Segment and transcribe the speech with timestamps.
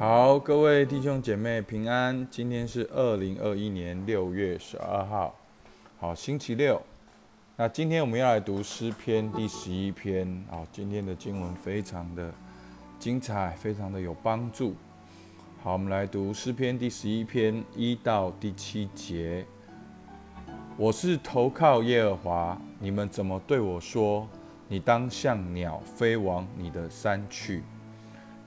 [0.00, 2.26] 好，各位弟兄姐妹平安。
[2.30, 5.34] 今天是二零二一年六月十二号，
[5.98, 6.80] 好，星期六。
[7.54, 10.42] 那今天我们要来读诗篇第十一篇。
[10.48, 12.32] 好，今天的经文非常的
[12.98, 14.74] 精彩，非常的有帮助。
[15.62, 19.44] 好，我们来读诗篇第十一篇一到第七节。
[20.78, 24.26] 我是投靠耶和华，你们怎么对我说？
[24.66, 27.62] 你当像鸟飞往你的山去。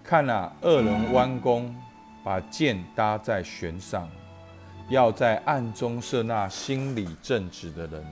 [0.03, 1.73] 看啊，恶人弯弓，
[2.25, 4.09] 把箭搭在弦上，
[4.89, 8.05] 要在暗中射那心里正直的人。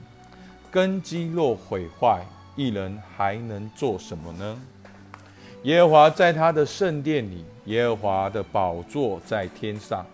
[0.72, 4.58] 根基若毁坏，一人还能做什么呢？
[5.64, 10.05] 耶和华在他的圣殿里，耶和华的宝座在天上，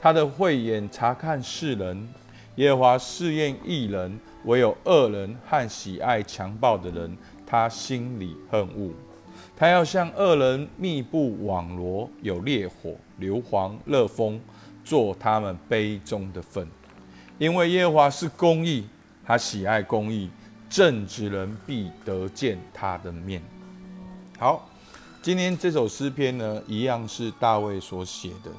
[0.00, 2.08] 他的慧眼察看世人。
[2.56, 8.90] 耶和华试验一人，唯有恶人和喜爱强暴的人，他心里恨恶。
[9.56, 14.40] 他要向恶人密布网罗，有烈火、硫磺、热风，
[14.84, 16.66] 做他们杯中的粪。
[17.38, 18.86] 因为耶和华是公义，
[19.24, 20.30] 他喜爱公义，
[20.68, 23.42] 正直人必得见他的面。
[24.38, 24.68] 好，
[25.20, 28.50] 今天这首诗篇呢，一样是大卫所写的。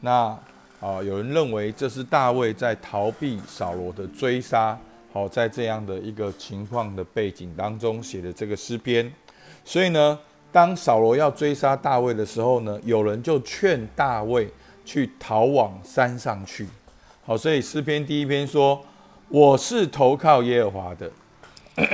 [0.00, 0.38] 那
[0.80, 4.78] 啊，有人认为这是大卫在逃避扫罗的追杀。
[5.12, 9.10] 好，在这样的一个情况的背景当中写的这个诗篇，
[9.68, 10.18] 所以呢。
[10.50, 14.48] 当扫罗要追杀大卫的时候呢，有人就劝大卫
[14.82, 16.66] 去逃往山上去。
[17.22, 18.82] 好，所以诗篇第一篇说
[19.28, 21.10] ：“我是投靠耶和华的。”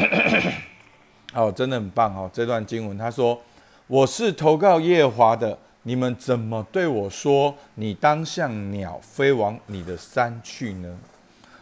[1.34, 2.30] 好，真的很棒哦！
[2.32, 3.38] 这段经文他说
[3.88, 7.52] ：“我是投靠耶和华的，你们怎么对我说？
[7.74, 10.96] 你当像鸟飞往你的山去呢？”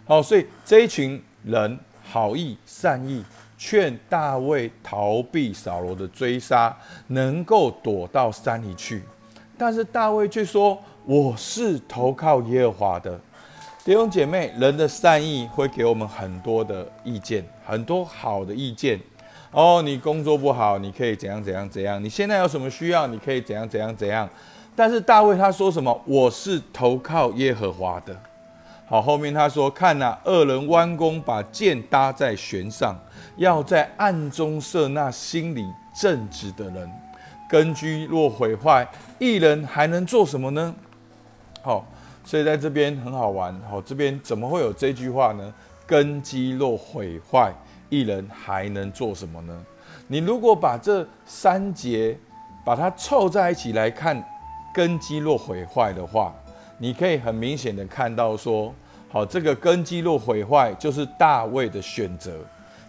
[0.04, 3.24] 好，所以这一群人好意善意。
[3.64, 6.76] 劝大卫逃避扫罗的追杀，
[7.06, 9.04] 能够躲到山里去。
[9.56, 10.76] 但是大卫却说
[11.06, 13.16] ：“我是投靠耶和华的。”
[13.84, 19.00] 弟兄姐妹，人的善意会给我们很多的意见，很多好的意见。
[19.52, 22.02] 哦，你工作不好，你可以怎样怎样怎样。
[22.02, 24.28] 你现在有什么需要，你可以怎样怎样怎样。
[24.74, 26.02] 但是大卫他说什么？
[26.04, 28.20] 我是投靠耶和华的。
[28.92, 32.94] 好，后面他说：“看呐，二人弯弓，把箭搭在弦上，
[33.36, 35.64] 要在暗中射那心里
[35.98, 36.92] 正直的人。
[37.48, 38.86] 根基若毁坏，
[39.18, 40.74] 一人还能做什么呢？”
[41.64, 41.86] 好，
[42.22, 43.58] 所以在这边很好玩。
[43.66, 45.50] 好，这边怎么会有这句话呢？
[45.86, 47.50] 根基若毁坏，
[47.88, 49.58] 一人还能做什么呢？
[50.06, 52.14] 你如果把这三节
[52.62, 54.22] 把它凑在一起来看，
[54.74, 56.34] 根基若毁坏的话，
[56.76, 58.74] 你可以很明显的看到说。
[59.12, 62.32] 好，这个根基若毁坏，就是大卫的选择。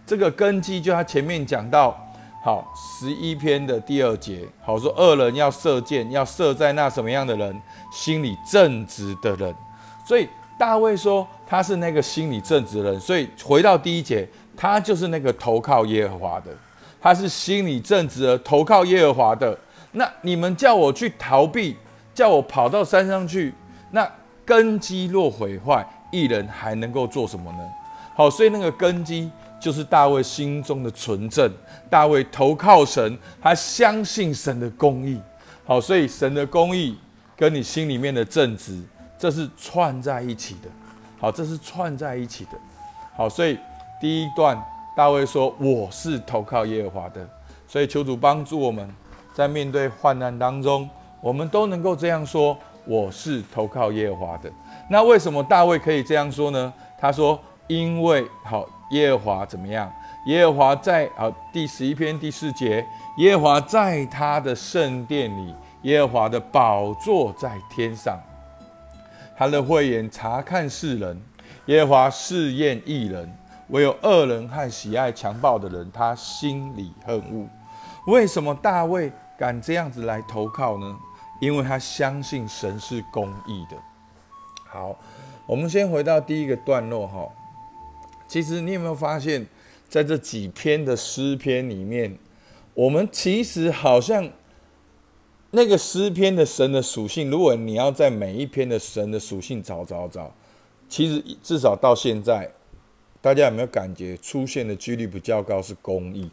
[0.05, 1.93] 这个根基就他前面讲到，
[2.41, 7.61] 好十一篇的第二节，好说恶人要射箭，要射在那什么样的人
[7.91, 9.53] 心里正直的人。
[10.07, 10.25] 所以
[10.57, 12.99] 大卫说他是那个心里正直的人。
[13.01, 16.51] 所以回到第一节，他就是那个投靠耶和华的，
[17.01, 19.59] 他是心里正直的投靠耶和华的。
[19.91, 21.75] 那你们叫我去逃避，
[22.13, 23.53] 叫我跑到山上去，
[23.91, 24.09] 那
[24.45, 25.85] 根基若毁坏。
[26.13, 27.59] 艺人还能够做什么呢？
[28.15, 29.29] 好，所以那个根基
[29.59, 31.51] 就是大卫心中的纯正。
[31.89, 35.19] 大卫投靠神，他相信神的公义。
[35.65, 36.95] 好，所以神的公义
[37.35, 38.83] 跟你心里面的正直，
[39.17, 40.69] 这是串在一起的。
[41.19, 42.51] 好，这是串在一起的。
[43.17, 43.57] 好，所以
[43.99, 44.61] 第一段
[44.95, 47.27] 大卫说：“我是投靠耶和华的。”
[47.67, 48.87] 所以求主帮助我们
[49.33, 50.87] 在面对患难当中，
[51.19, 54.51] 我们都能够这样说：“我是投靠耶和华的。”
[54.93, 56.71] 那为什么大卫可以这样说呢？
[56.99, 59.91] 他说：“因为好耶和华怎么样？
[60.27, 62.85] 耶和华在好第十一篇第四节，
[63.17, 68.19] 耶和华在他的圣殿里，耶和华的宝座在天上，
[69.35, 71.19] 他的慧眼察看世人，
[71.65, 73.27] 耶和华试验一人，
[73.69, 77.47] 唯有恶人和喜爱强暴的人，他心里恨恶。
[78.05, 80.95] 为什么大卫敢这样子来投靠呢？
[81.41, 83.75] 因为他相信神是公义的。”
[84.73, 84.97] 好，
[85.45, 87.29] 我们先回到第一个段落哈。
[88.27, 89.45] 其实你有没有发现，
[89.87, 92.17] 在这几篇的诗篇里面，
[92.73, 94.27] 我们其实好像
[95.51, 100.33] 那个诗篇的神的属性，如果你要在每一篇的神的属性找找找，
[100.89, 102.51] 其实至少到现在，
[103.21, 106.31] 大家有没有感觉出现的几率比较高是公义？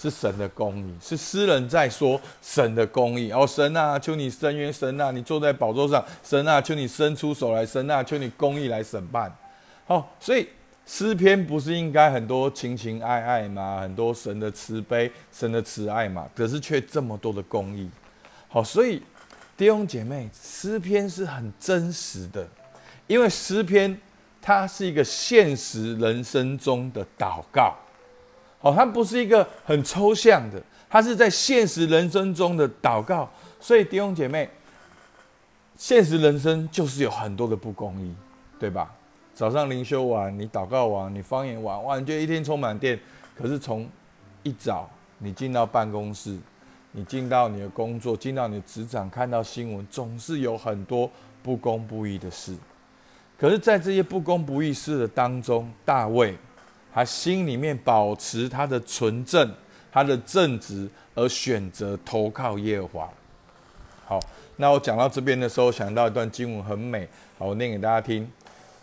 [0.00, 3.32] 是神的公义，是诗人在说神的公义。
[3.32, 4.72] 哦，神啊，求你伸冤！
[4.72, 6.04] 神啊，你坐在宝座上！
[6.22, 7.66] 神啊，求你伸出手来！
[7.66, 9.34] 神啊，求你公义来审判。
[9.86, 10.46] 好，所以
[10.86, 13.80] 诗篇不是应该很多情情爱爱吗？
[13.80, 16.28] 很多神的慈悲、神的慈爱嘛？
[16.36, 17.90] 可是却这么多的公义。
[18.48, 19.02] 好，所以
[19.56, 22.46] 弟兄姐妹，诗篇是很真实的，
[23.08, 24.00] 因为诗篇
[24.40, 27.74] 它是一个现实人生中的祷告，
[28.60, 33.28] 哦，它不是一个很抽象的，它是在现实人生中的祷告。
[33.60, 34.48] 所以弟兄姐妹，
[35.76, 38.14] 现实人生就是有很多的不公义，
[38.58, 38.92] 对吧？
[39.34, 42.98] 早上灵修完，你祷告完，你方言完，哇，你就一天充满电。
[43.36, 43.88] 可是从
[44.42, 44.88] 一早
[45.18, 46.38] 你进到办公室。
[46.92, 51.08] 你进到你的工作，进到你的职场，看到新闻，总是有很多
[51.42, 52.56] 不公不义的事。
[53.38, 56.34] 可是，在这些不公不义事的当中，大卫
[56.92, 59.54] 他心里面保持他的纯正、
[59.92, 63.10] 他的正直，而选择投靠耶和华。
[64.06, 64.20] 好，
[64.56, 67.08] 那我讲到这边的时候，想到一段经文很美，
[67.38, 68.30] 好，我念给大家听。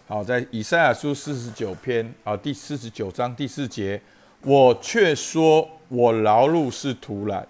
[0.07, 3.99] 好，在以赛亚书四十九篇，好，第四十九章第四节，
[4.41, 7.47] 我却说我劳碌是徒然。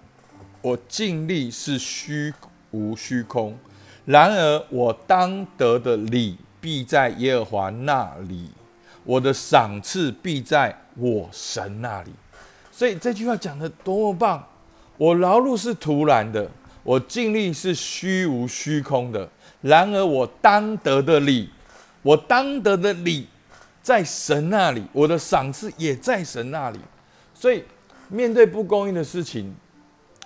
[0.62, 2.34] 我尽力是虚
[2.72, 3.56] 无虚空，
[4.06, 8.50] 然而我当得的礼必在耶和华那里，
[9.06, 12.12] 我的赏赐必在我神那里。
[12.72, 14.44] 所以这句话讲的多么棒！
[14.98, 16.50] 我劳碌是徒然的，
[16.84, 19.30] 我尽力是虚无虚空的，
[19.62, 21.50] 然而我当得的礼，
[22.02, 23.28] 我当得的礼
[23.82, 26.80] 在神那里，我的赏赐也在神那里。
[27.34, 27.64] 所以
[28.10, 29.56] 面对不公义的事情。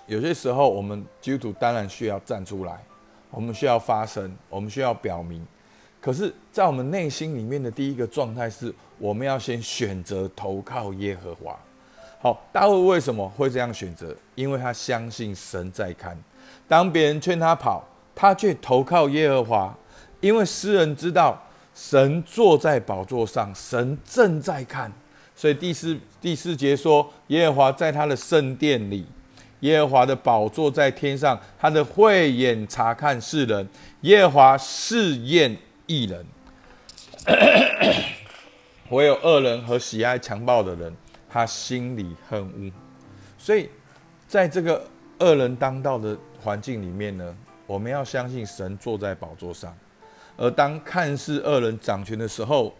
[0.07, 2.83] 有些时候，我们基督徒当然需要站出来，
[3.29, 5.45] 我们需要发声，我们需要表明。
[6.01, 11.57] 可是，在我们内心里面的第一个状态是，我们要先选择投靠耶和华。
[12.21, 14.15] 好，大卫为什么会这样选择？
[14.35, 16.17] 因为他相信神在看。
[16.67, 19.77] 当别人劝他跑，他却投靠耶和华。
[20.21, 21.41] 因为诗人知道
[21.73, 24.91] 神坐在宝座上，神正在看。
[25.35, 29.05] 所以第四第四节说，耶和华在他的圣殿里。
[29.61, 33.67] 耶和华的宝座在天上，他的慧眼察看世人。
[34.01, 35.53] 耶和华试验
[35.89, 36.23] 异人，
[38.91, 40.95] 唯有恶人和喜爱强暴的人，
[41.27, 42.71] 他心里恨恶。
[43.39, 43.67] 所以，
[44.27, 44.85] 在这个
[45.17, 49.75] 恶人当道的环境里面呢，我们要相信神坐在宝座上。
[50.37, 52.71] 而当看似恶人掌权的时候，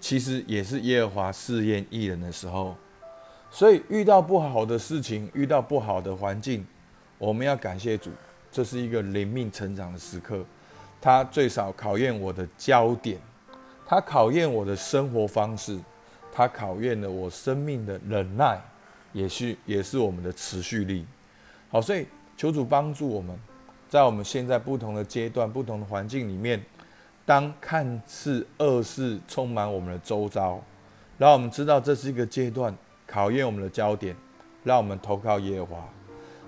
[0.00, 2.76] 其实也是耶和华试验异人的时候。
[3.52, 6.66] 所以遇到不好的事情，遇到不好的环境，
[7.18, 8.10] 我们要感谢主，
[8.50, 10.44] 这是一个灵命成长的时刻。
[11.00, 13.18] 它最少考验我的焦点，
[13.86, 15.78] 它考验我的生活方式，
[16.32, 18.60] 它考验了我生命的忍耐，
[19.12, 21.06] 也是也是我们的持续力。
[21.70, 22.06] 好，所以
[22.36, 23.38] 求主帮助我们，
[23.88, 26.62] 在我们现在不同的阶段、不同的环境里面，
[27.24, 30.60] 当看似恶事充满我们的周遭，
[31.18, 32.74] 让我们知道这是一个阶段。
[33.10, 34.14] 考验我们的焦点，
[34.64, 35.78] 让我们投靠耶和华；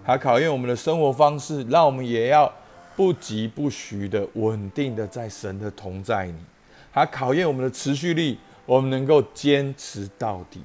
[0.05, 2.53] 还考验我们的生活方式，让我们也要
[2.97, 6.35] 不急不徐的稳定的在神的同在里；
[6.93, 10.63] 还考验我们的持续力，我们能够坚持到底。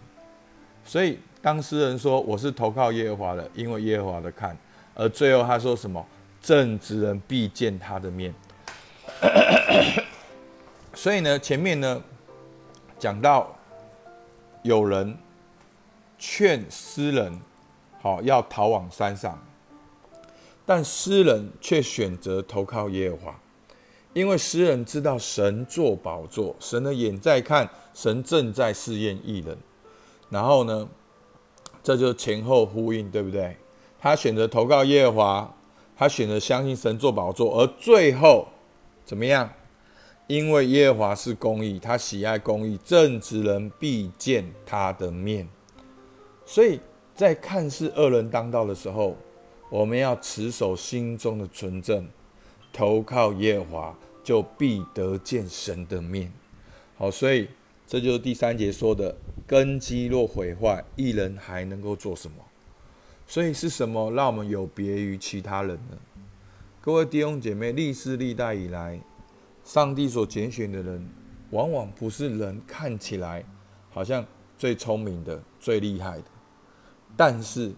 [0.83, 4.55] 所以，当诗人说我是投靠耶和华的，因为耶和华的看；
[4.93, 6.05] 而最后他说什么？
[6.41, 8.33] 正直人必见他的面。
[10.93, 12.01] 所以呢，前面呢
[12.99, 13.53] 讲到
[14.63, 15.17] 有人。
[16.17, 17.39] 劝诗人，
[18.01, 19.37] 好要逃往山上，
[20.65, 23.39] 但诗人却选择投靠耶和华，
[24.13, 29.57] 因为诗人知道神坐宝座，神的眼在看，神正在试验艺人。
[30.29, 30.87] 然后呢，
[31.83, 33.55] 这就前后呼应，对不对？
[33.99, 35.55] 他选择投靠耶和华，
[35.95, 38.47] 他选择相信神坐宝座，而最后
[39.05, 39.49] 怎么样？
[40.27, 45.47] 因为耶和华是公义，他喜爱公义，正直人必见他的面。
[46.43, 46.79] 所以
[47.13, 49.15] 在看似恶人当道的时候，
[49.69, 52.07] 我们要持守心中的纯正，
[52.71, 56.31] 投靠耶和华，就必得见神的面。
[56.97, 57.49] 好，所以
[57.85, 62.37] 这就是第三节说的：根基若毁坏，一人还能够做什么？
[63.27, 65.97] 所以是什么让我们有别于其他人呢？
[66.79, 69.01] 各位弟兄姐妹，历世历代以来，
[69.63, 71.09] 上帝所拣选的人，
[71.49, 73.43] 往往不是人看起来
[73.89, 74.23] 好像
[74.57, 76.25] 最聪明的、最厉害的。
[77.17, 77.73] 但是，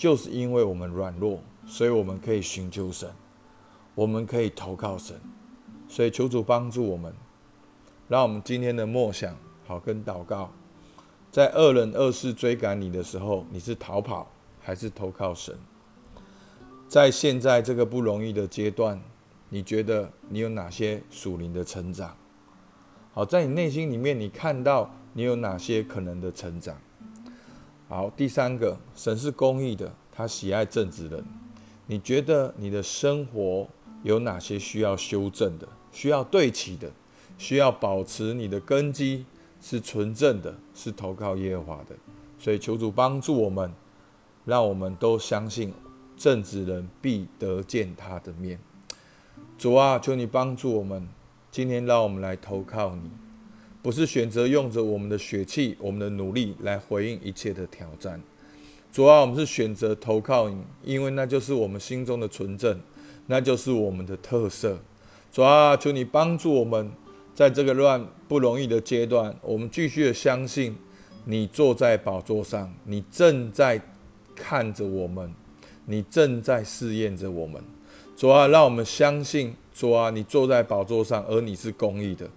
[0.00, 3.06] 就是因为我们软弱，所以我们可以寻求神，
[3.94, 5.14] 我们可以投靠神，
[5.90, 7.12] 所以求主帮助我们，
[8.08, 10.50] 让我们今天的默想好跟祷告，
[11.30, 14.26] 在恶人恶事追赶你的时候，你是逃跑
[14.58, 15.54] 还是投靠神？
[16.88, 18.98] 在现在这个不容易的阶段，
[19.50, 22.16] 你觉得你有哪些属灵的成长？
[23.12, 26.80] 好，在你内心里面，你看到你有哪些可能的成长？
[27.90, 31.24] 好，第三个，神是公义的，他喜爱正直人。
[31.88, 33.66] 你觉得你的生活
[34.04, 36.88] 有哪些需要修正的、需要对齐的、
[37.36, 39.26] 需要保持你的根基
[39.60, 41.96] 是纯正的、是投靠耶和华的。
[42.38, 43.74] 所以求主帮助我们，
[44.44, 45.74] 让我们都相信
[46.16, 48.60] 正直人必得见他的面。
[49.58, 51.08] 主啊，求你帮助我们，
[51.50, 53.10] 今天让我们来投靠你，
[53.82, 58.20] 不是选择用着我们的血气、我们的努力来回应一切的挑战。
[58.92, 62.78] 主啊，我们是选择投靠你，因为那就是我们心中的纯正，
[63.26, 64.78] 那就是我们的特色。
[65.32, 66.90] 主啊，求你帮助我们，
[67.34, 70.76] 在这个乱不容易的阶段，我们继续的相信
[71.24, 73.80] 你坐在宝座上，你正在
[74.34, 75.32] 看着我们，
[75.86, 77.62] 你正在试验着我们。
[78.16, 82.28] 主啊，让我们相信，主啊，你坐在宝座上，而你是公义的。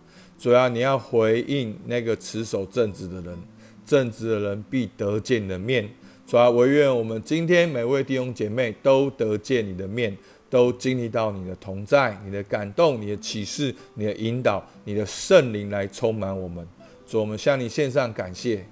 [0.44, 3.38] 主啊，你要回应那个持守正直的人，
[3.86, 5.90] 正直的人必得见你的面。
[6.28, 10.18] 主啊，唯愿我们今天每位弟兄姐妹都得见你的面，
[10.50, 16.68] 都经历到你的同在、你的感动、你的启示、你的引导、你的圣灵来充满我们。
[17.08, 18.66] 主，我们向你献上感谢。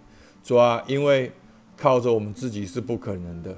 [0.43, 1.31] 主啊，因为
[1.77, 3.55] 靠着我们自己是不可能的。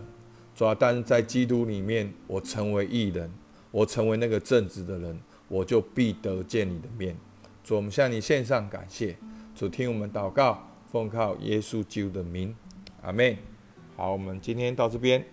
[0.56, 3.28] 主啊，但是在基督里面，我成为义人。
[3.72, 7.18] 我成为那个正直的人，我就必得见你的面。
[7.64, 9.16] 主，我们向你献上感谢。
[9.56, 12.54] 主，听我们祷告，奉靠耶稣基督的名，
[13.02, 13.38] 阿门。
[13.96, 15.24] 好，我们今天到这边。